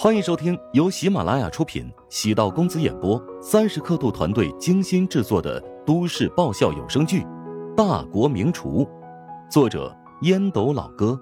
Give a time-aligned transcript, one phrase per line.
[0.00, 7.22] 欢迎收听由喜马拉雅出品、喜道公子演播、三十刻度团队精心制作的都市爆笑有声剧
[7.74, 8.84] 《大国名厨》，
[9.50, 9.92] 作者
[10.22, 11.20] 烟斗老哥，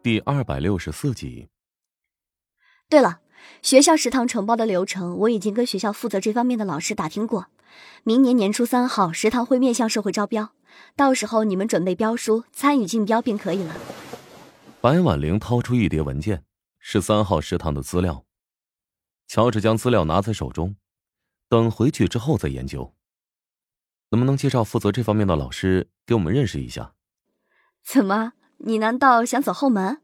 [0.00, 1.48] 第二百六十四集。
[2.88, 3.18] 对了，
[3.60, 7.46] 学校食堂承包的流程我已经跟学校负责这方面的老师打听过，
[8.04, 10.50] 明年年初三号食堂会面向社会招标，
[10.94, 13.74] 到时候你们准备标书，参与竞标便可以了。
[14.82, 16.42] 白婉玲掏出一叠文件，
[16.78, 18.24] 是三号食堂的资料。
[19.28, 20.76] 乔治将资料拿在手中，
[21.50, 22.94] 等回去之后再研究。
[24.08, 26.94] 能不能介绍负责这方面的老师给我们认识一下？
[27.84, 30.00] 怎么，你难道想走后门？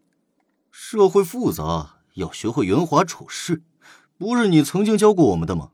[0.70, 3.62] 社会复杂，要学会圆滑处事，
[4.18, 5.70] 不是你曾经教过我们的吗？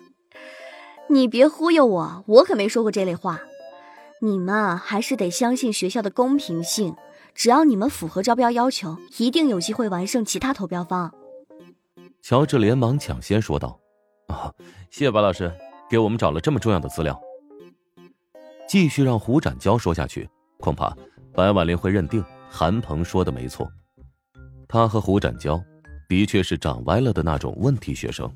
[1.08, 3.40] 你别忽悠我，我可没说过这类话。
[4.20, 6.94] 你们还是得相信学校的公平性。
[7.36, 11.14] 只要你们符合招标要求，一定有机会完胜其他投标方。
[12.22, 13.78] 乔治连忙抢先说道
[14.28, 14.52] ：“啊，
[14.90, 15.52] 谢谢白老师，
[15.88, 17.20] 给我们找了这么重要的资料。”
[18.66, 20.28] 继续让胡展娇说下去，
[20.58, 20.96] 恐怕
[21.34, 23.70] 白婉玲会认定韩鹏说的没错。
[24.66, 25.62] 他和胡展娇
[26.08, 28.28] 的确是长歪了的那种问题学生。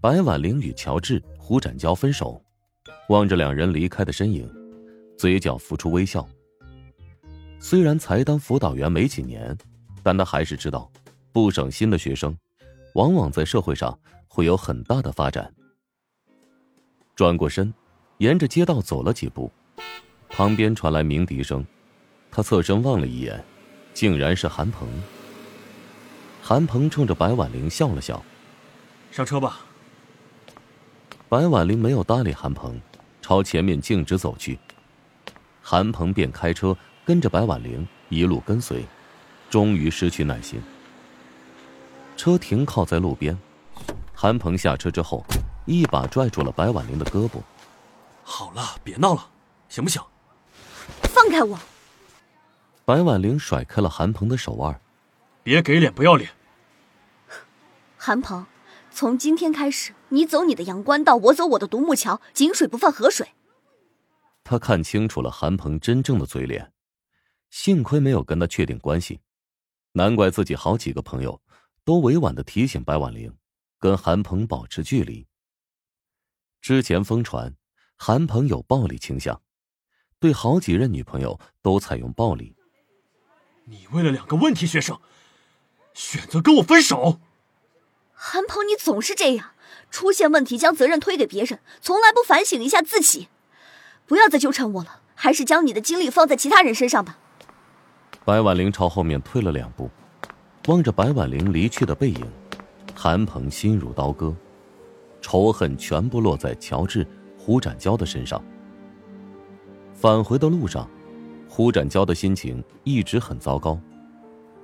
[0.00, 2.42] 白婉玲与乔治、胡展娇分手，
[3.08, 4.52] 望着两人离开的身影，
[5.16, 6.28] 嘴角浮出微笑。
[7.64, 9.56] 虽然才当辅导员没几年，
[10.02, 10.90] 但他还是知道，
[11.30, 12.36] 不省心的学生，
[12.94, 13.96] 往往在社会上
[14.26, 15.54] 会有很大的发展。
[17.14, 17.72] 转过身，
[18.18, 19.50] 沿着街道走了几步，
[20.28, 21.64] 旁边传来鸣笛声，
[22.32, 23.42] 他侧身望了一眼，
[23.94, 24.88] 竟然是韩鹏。
[26.42, 28.20] 韩鹏冲着白婉玲笑了笑
[29.12, 29.60] ：“上车吧。”
[31.30, 32.78] 白婉玲没有搭理韩鹏，
[33.22, 34.58] 朝前面径直走去，
[35.62, 36.76] 韩鹏便开车。
[37.04, 38.84] 跟着白婉玲一路跟随，
[39.50, 40.62] 终于失去耐心。
[42.16, 43.36] 车停靠在路边，
[44.14, 45.24] 韩鹏下车之后，
[45.66, 47.40] 一把拽住了白婉玲的胳膊。
[48.22, 49.28] 好了，别闹了，
[49.68, 50.00] 行不行？
[51.02, 51.58] 放开我！
[52.84, 54.80] 白婉玲甩开了韩鹏的手腕。
[55.42, 56.30] 别给脸不要脸！
[57.96, 58.46] 韩鹏，
[58.92, 63.30] 从今天开始，你走你的阳关道，我走我的独木桥，井水不犯河水。
[64.44, 66.70] 他看清楚了韩鹏真正的嘴脸。
[67.52, 69.20] 幸亏没有跟他确定关系，
[69.92, 71.38] 难怪自己好几个朋友
[71.84, 73.30] 都委婉的提醒白婉玲，
[73.78, 75.26] 跟韩鹏保持距离。
[76.62, 77.54] 之前疯传
[77.98, 79.42] 韩鹏有暴力倾向，
[80.18, 82.56] 对好几任女朋友都采用暴力。
[83.66, 84.98] 你为了两个问题学生，
[85.92, 87.20] 选择跟我分手？
[88.14, 89.52] 韩鹏，你总是这样，
[89.90, 93.28] 出现问题将责任推给别人，从来不反省一下自己。
[94.06, 97.18] 不要再纠缠我了，还是将你的精力放在其他人身上吧。
[98.24, 99.90] 白婉玲朝后面退了两步，
[100.68, 102.24] 望着白婉玲离去的背影，
[102.94, 104.32] 韩鹏心如刀割，
[105.20, 107.04] 仇恨全部落在乔治、
[107.36, 108.40] 胡展娇的身上。
[109.92, 110.88] 返回的路上，
[111.48, 113.76] 胡展娇的心情一直很糟糕，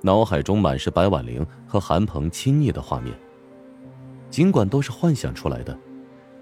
[0.01, 3.13] 脑海中满是白婉玲和韩鹏亲昵的画面。
[4.29, 5.77] 尽管都是幻想出来的，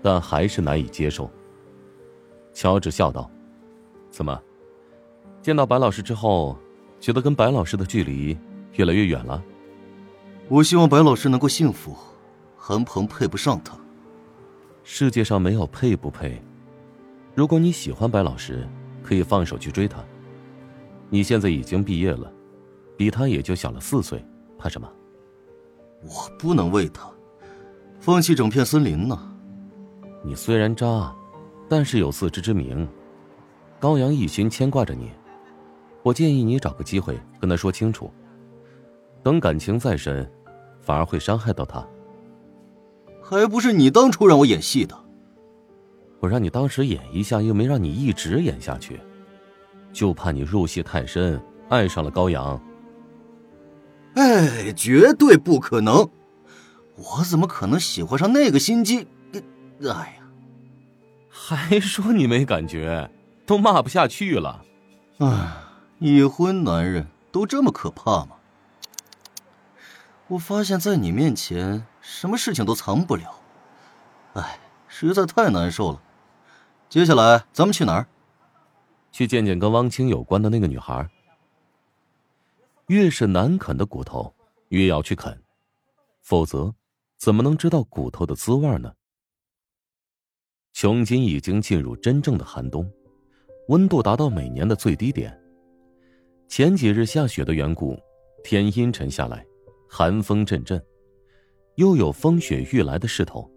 [0.04, 1.28] 但还是难以接受。
[2.54, 3.28] 乔治笑道
[4.12, 4.40] ：“怎么，
[5.42, 6.56] 见到白老师之后？”
[7.00, 8.38] 觉得跟白老师的距离
[8.74, 9.44] 越来越远了。
[10.48, 11.96] 我希望白老师能够幸福，
[12.56, 13.78] 韩鹏配不上他。
[14.84, 16.42] 世界上没有配不配。
[17.36, 18.68] 如果你喜欢白老师，
[19.04, 20.04] 可以放手去追他。
[21.10, 22.32] 你现在已经毕业了，
[22.96, 24.26] 比他也就小了四岁，
[24.58, 24.90] 怕什么？
[26.04, 27.10] 我不能为他
[28.00, 29.20] 放弃整片森林呢。
[30.24, 31.14] 你虽然渣，
[31.68, 32.88] 但是有自知之明。
[33.80, 35.12] 高阳一心牵挂着你。
[36.08, 38.10] 我建议你找个机会跟他说清楚。
[39.22, 40.26] 等感情再深，
[40.80, 41.86] 反而会伤害到他。
[43.22, 44.98] 还不是你当初让我演戏的。
[46.22, 49.02] 我让你当时演一下，又没让你一直演下去，
[49.92, 52.58] 就怕你入戏太深，爱上了高阳。
[54.14, 56.10] 哎，绝对不可能！
[56.96, 59.08] 我怎么可能喜欢上那个心机？
[59.82, 60.32] 哎呀，
[61.28, 63.12] 还说你没感觉，
[63.46, 64.64] 都骂不下去了。
[65.18, 65.67] 哎。
[66.00, 68.38] 已婚男人都这么可怕吗？
[70.28, 73.42] 我发现，在你面前，什么事情都藏不了。
[74.34, 76.02] 哎，实在太难受了。
[76.88, 78.08] 接下来，咱们去哪儿？
[79.12, 81.10] 去见见跟汪清有关的那个女孩。
[82.88, 84.32] 越是难啃的骨头，
[84.70, 85.42] 越要去啃，
[86.22, 86.76] 否则，
[87.18, 88.94] 怎么能知道骨头的滋味呢？
[90.74, 92.88] 琼金已经进入真正的寒冬，
[93.70, 95.36] 温度达到每年的最低点。
[96.48, 98.00] 前几日下雪的缘故，
[98.42, 99.46] 天阴沉下来，
[99.88, 100.82] 寒风阵阵，
[101.76, 103.50] 又有风雪欲来的势头。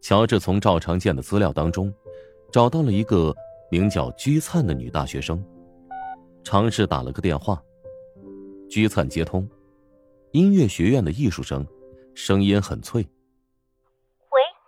[0.00, 1.92] 乔治从赵长健的资料当中，
[2.52, 3.34] 找到了一个
[3.70, 5.42] 名叫居灿的女大学生，
[6.42, 7.62] 尝试打了个电话。
[8.68, 9.48] 居灿接通，
[10.32, 11.64] 音乐学院的艺术生，
[12.12, 13.02] 声音很脆。
[13.02, 13.08] 喂，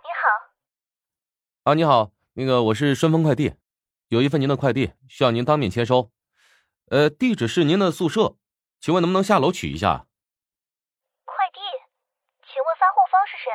[0.00, 1.72] 你好。
[1.72, 3.52] 啊，你好，那个我是顺丰快递，
[4.08, 6.10] 有一份您的快递需要您当面签收，
[6.90, 8.36] 呃，地址是您的宿舍，
[8.80, 10.08] 请问能不能下楼取一下？
[11.24, 11.60] 快递，
[12.42, 13.48] 请问发货方是谁？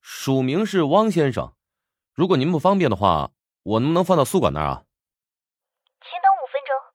[0.00, 1.56] 署名是汪先生，
[2.14, 3.32] 如果您不方便的话，
[3.64, 4.84] 我能不能放到宿管那儿啊？
[6.00, 6.94] 请等五分钟。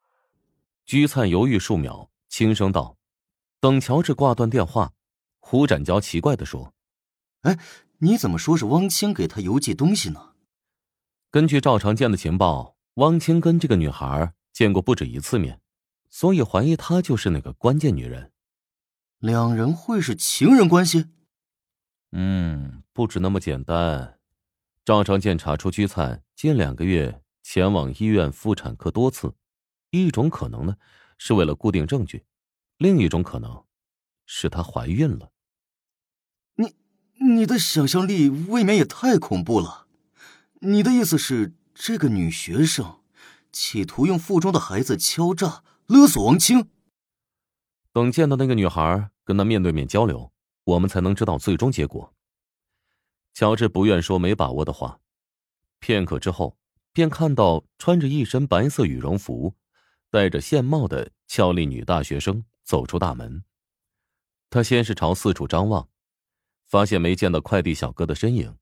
[0.85, 2.09] 居灿犹豫数秒。
[2.29, 2.97] 轻声道
[3.59, 4.93] ：“等乔治挂断电话，
[5.39, 6.73] 胡展娇奇怪的说
[7.43, 7.57] ：‘哎，
[7.99, 10.35] 你怎么说是汪清给他邮寄东西呢？’
[11.31, 15.61] 根据赵长健的情报，汪清跟这个女孩见过不止一次面，
[16.09, 18.31] 所以怀疑她就是那个关键女人。
[19.19, 21.09] 两人会是情人关系？
[22.11, 24.17] 嗯，不止那么简单。
[24.83, 29.35] 赵长健查出居灿近两个月前往医院妇产科多次，
[29.91, 30.77] 一种可能呢。”
[31.19, 32.25] 是为了固定证据，
[32.77, 33.63] 另一种可能，
[34.25, 35.31] 是她怀孕了。
[36.55, 36.73] 你，
[37.23, 39.85] 你的想象力未免也太恐怖了。
[40.61, 43.01] 你的意思是，这个女学生
[43.51, 46.69] 企图用腹中的孩子敲诈勒索王清？
[47.91, 50.31] 等见到那个女孩，跟她面对面交流，
[50.63, 52.13] 我们才能知道最终结果。
[53.33, 54.99] 乔治不愿说没把握的话，
[55.79, 56.57] 片刻之后，
[56.93, 59.55] 便看到穿着一身白色羽绒服。
[60.09, 63.43] 戴着线帽的俏丽女大学生走出大门，
[64.49, 65.89] 她先是朝四处张望，
[66.65, 68.57] 发现没见到快递小哥的身影，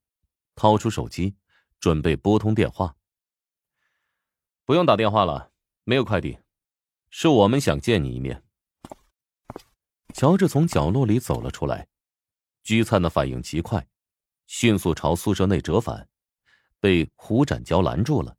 [0.56, 1.36] 掏出手机
[1.80, 2.96] 准备拨通电话。
[4.66, 5.52] 不用打电话了，
[5.84, 6.38] 没有快递，
[7.10, 8.44] 是我们想见你一面。
[10.14, 11.88] 乔治从角落里走了出来，
[12.64, 13.88] 居灿的反应极快，
[14.48, 16.08] 迅速朝宿舍内折返，
[16.80, 18.36] 被胡展娇拦住了。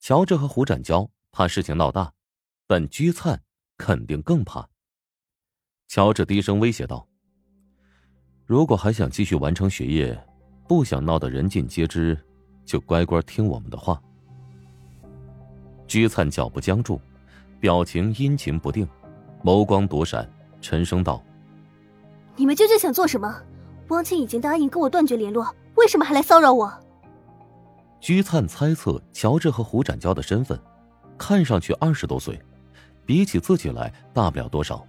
[0.00, 1.08] 乔治和胡展娇。
[1.34, 2.12] 怕事情闹大，
[2.66, 3.42] 但居灿
[3.78, 4.68] 肯定更怕。
[5.88, 7.08] 乔治低声威胁道
[8.44, 10.28] ：“如果还想继续完成学业，
[10.68, 12.22] 不想闹得人尽皆知，
[12.66, 13.98] 就乖乖听我们的话。”
[15.92, 16.98] 居灿脚步僵住，
[17.60, 18.88] 表情阴晴不定，
[19.44, 20.26] 眸光躲闪，
[20.58, 21.22] 沉声道
[22.34, 23.42] ：“你们究竟想做什么？
[23.88, 26.72] 汪清已经答应跟我断绝联络，为什么还来骚扰我？”
[28.00, 30.58] 居灿猜测乔治和胡展娇的身份。
[31.18, 32.40] 看上去二十多岁，
[33.04, 34.82] 比起自己来大不了多少。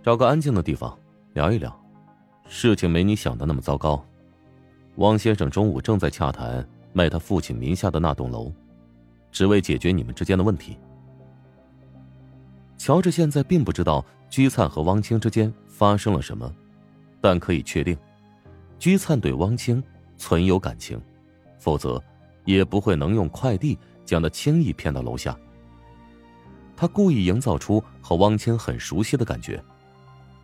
[0.00, 0.96] 找个安静的地方
[1.32, 1.76] 聊一聊，
[2.46, 4.00] 事情没你想的那么糟糕。
[4.98, 8.52] 汪先生中午正在洽谈卖他父亲名下的那栋楼，
[9.34, 10.78] 只为解决你们之间的问题。
[12.78, 16.50] 乔治现在并不知道居灿和汪清之间发生了什么，
[17.20, 17.94] 但可以确定，
[18.78, 19.82] 居灿对汪清
[20.16, 20.98] 存有感情，
[21.58, 22.02] 否则
[22.46, 23.76] 也不会能用快递。
[24.04, 25.34] 将他轻易骗到楼下。
[26.76, 29.58] 他故意营造出和汪清很熟悉的感觉，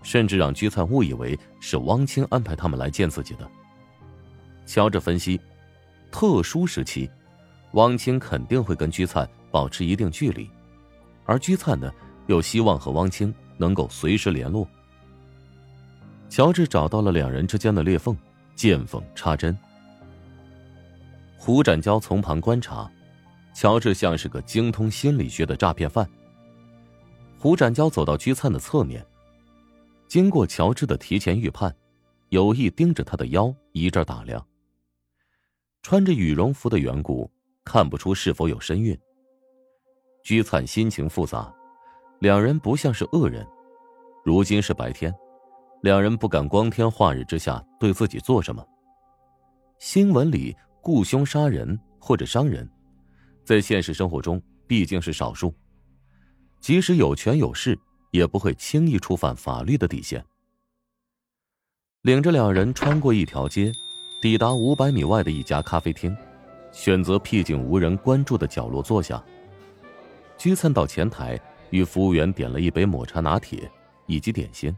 [0.03, 3.47] 甚至让居灿误以为是汪清安排他们来见自己的。
[4.65, 5.39] 乔治分析，
[6.11, 7.11] 特殊时期，
[7.73, 10.49] 汪清肯定会跟居灿保持一定距离，
[11.25, 11.93] 而居灿呢，
[12.27, 14.67] 又希望和汪清能够随时联络。
[16.29, 18.17] 乔治找到了两人之间的裂缝，
[18.55, 19.57] 见缝插针。
[21.37, 22.91] 胡展娇从旁观察。
[23.53, 26.09] 乔治像是个精通心理学的诈骗犯。
[27.37, 29.05] 胡展娇走到居灿的侧面，
[30.07, 31.75] 经过乔治的提前预判，
[32.29, 34.47] 有意盯着他的腰一阵打量。
[35.83, 37.29] 穿着羽绒服的缘故，
[37.71, 38.99] 看不出是否有身孕。
[40.25, 41.55] 居灿心情复杂，
[42.19, 43.47] 两人不像是恶人。
[44.25, 45.15] 如今是白天，
[45.81, 48.67] 两人不敢光天化日之下对自己做什么。
[49.79, 52.69] 新闻里雇凶杀人或者伤人。
[53.45, 55.55] 在现实生活中，毕竟是少数。
[56.59, 57.79] 即使有权有势，
[58.11, 60.25] 也不会轻易触犯法律的底线。
[62.03, 63.71] 领着两人穿过一条街，
[64.21, 66.17] 抵达五百米外的一家咖啡厅，
[66.73, 69.23] 选择僻静无人关注的角落坐下。
[70.39, 71.39] 居灿到前台，
[71.71, 73.71] 与服务员点了一杯抹茶拿铁
[74.07, 74.75] 以及点心。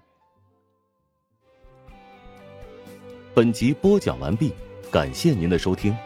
[3.35, 4.53] 本集播讲完毕，
[4.91, 5.97] 感谢您的收听。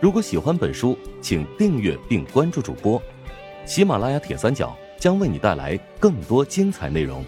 [0.00, 3.00] 如果喜欢本书，请订阅并关注主播。
[3.64, 7.24] 喜马拉雅铁三角将为你带来更多精彩内容。